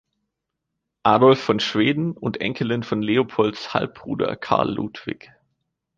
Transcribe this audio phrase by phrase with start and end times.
[1.05, 5.31] Adolf von Schweden und Enkelin von Leopolds Halbbruder Karl Ludwig.